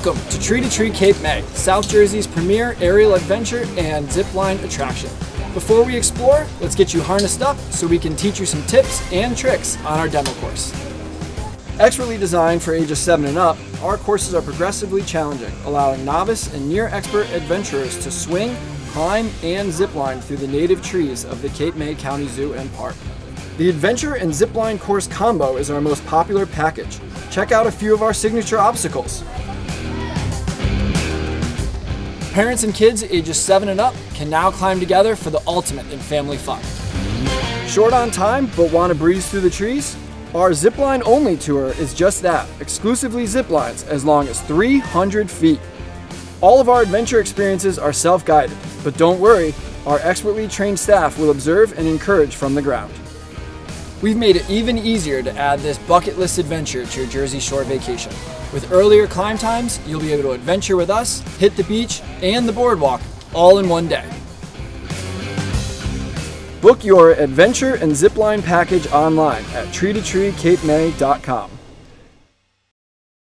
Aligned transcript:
Welcome 0.00 0.24
to 0.30 0.40
Tree 0.40 0.60
to 0.60 0.70
Tree 0.70 0.90
Cape 0.90 1.20
May, 1.22 1.42
South 1.54 1.88
Jersey's 1.88 2.28
premier 2.28 2.76
aerial 2.80 3.14
adventure 3.14 3.64
and 3.76 4.06
zipline 4.06 4.62
attraction. 4.62 5.10
Before 5.54 5.82
we 5.82 5.96
explore, 5.96 6.46
let's 6.60 6.76
get 6.76 6.94
you 6.94 7.02
harnessed 7.02 7.42
up 7.42 7.58
so 7.72 7.84
we 7.84 7.98
can 7.98 8.14
teach 8.14 8.38
you 8.38 8.46
some 8.46 8.62
tips 8.68 9.02
and 9.12 9.36
tricks 9.36 9.76
on 9.78 9.98
our 9.98 10.08
demo 10.08 10.30
course. 10.34 10.72
Expertly 11.80 12.16
designed 12.16 12.62
for 12.62 12.74
ages 12.74 13.00
7 13.00 13.26
and 13.26 13.36
up, 13.36 13.56
our 13.82 13.96
courses 13.96 14.34
are 14.34 14.40
progressively 14.40 15.02
challenging, 15.02 15.52
allowing 15.64 16.04
novice 16.04 16.54
and 16.54 16.68
near 16.68 16.86
expert 16.86 17.28
adventurers 17.30 17.98
to 18.04 18.12
swing, 18.12 18.56
climb, 18.90 19.28
and 19.42 19.68
zipline 19.68 20.22
through 20.22 20.36
the 20.36 20.46
native 20.46 20.80
trees 20.80 21.24
of 21.24 21.42
the 21.42 21.48
Cape 21.48 21.74
May 21.74 21.96
County 21.96 22.28
Zoo 22.28 22.52
and 22.52 22.72
Park. 22.74 22.94
The 23.56 23.68
Adventure 23.68 24.14
and 24.14 24.30
Zipline 24.30 24.78
course 24.78 25.08
combo 25.08 25.56
is 25.56 25.68
our 25.68 25.80
most 25.80 26.06
popular 26.06 26.46
package. 26.46 27.00
Check 27.32 27.50
out 27.50 27.66
a 27.66 27.72
few 27.72 27.92
of 27.92 28.02
our 28.02 28.14
signature 28.14 28.58
obstacles. 28.58 29.24
Parents 32.38 32.62
and 32.62 32.72
kids 32.72 33.02
ages 33.02 33.36
7 33.36 33.68
and 33.68 33.80
up 33.80 33.96
can 34.14 34.30
now 34.30 34.48
climb 34.48 34.78
together 34.78 35.16
for 35.16 35.30
the 35.30 35.40
ultimate 35.44 35.90
in 35.90 35.98
family 35.98 36.36
fun. 36.36 36.62
Short 37.66 37.92
on 37.92 38.12
time 38.12 38.48
but 38.56 38.70
want 38.70 38.92
to 38.92 38.94
breeze 38.94 39.28
through 39.28 39.40
the 39.40 39.50
trees? 39.50 39.96
Our 40.36 40.50
zipline 40.50 41.02
only 41.04 41.36
tour 41.36 41.70
is 41.80 41.92
just 41.92 42.22
that 42.22 42.48
exclusively 42.60 43.24
ziplines 43.24 43.84
as 43.88 44.04
long 44.04 44.28
as 44.28 44.40
300 44.42 45.28
feet. 45.28 45.58
All 46.40 46.60
of 46.60 46.68
our 46.68 46.80
adventure 46.80 47.18
experiences 47.18 47.76
are 47.76 47.92
self 47.92 48.24
guided, 48.24 48.56
but 48.84 48.96
don't 48.96 49.18
worry, 49.18 49.52
our 49.84 49.98
expertly 50.04 50.46
trained 50.46 50.78
staff 50.78 51.18
will 51.18 51.32
observe 51.32 51.76
and 51.76 51.88
encourage 51.88 52.36
from 52.36 52.54
the 52.54 52.62
ground. 52.62 52.94
We've 54.00 54.16
made 54.16 54.36
it 54.36 54.48
even 54.48 54.78
easier 54.78 55.22
to 55.24 55.36
add 55.36 55.58
this 55.58 55.76
bucket 55.78 56.18
list 56.18 56.38
adventure 56.38 56.86
to 56.86 57.00
your 57.00 57.10
Jersey 57.10 57.40
Shore 57.40 57.64
vacation. 57.64 58.12
With 58.52 58.70
earlier 58.70 59.08
climb 59.08 59.36
times, 59.36 59.80
you'll 59.88 60.00
be 60.00 60.12
able 60.12 60.22
to 60.22 60.32
adventure 60.32 60.76
with 60.76 60.88
us, 60.88 61.20
hit 61.38 61.56
the 61.56 61.64
beach, 61.64 62.00
and 62.22 62.48
the 62.48 62.52
boardwalk 62.52 63.00
all 63.34 63.58
in 63.58 63.68
one 63.68 63.88
day. 63.88 64.08
Book 66.60 66.84
your 66.84 67.12
adventure 67.12 67.74
and 67.74 67.92
zipline 67.92 68.42
package 68.42 68.86
online 68.88 69.44
at 69.54 69.66
treetotreecapemay.com. 69.68 71.57